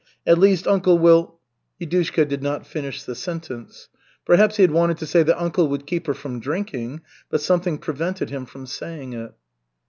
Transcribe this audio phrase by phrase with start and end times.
[0.25, 1.35] At least, uncle will"
[1.79, 3.87] Yudushka did not finish the sentence.
[4.25, 7.77] Perhaps he had wanted to say that uncle would keep her from drinking, but something
[7.77, 9.31] prevented him from saying it.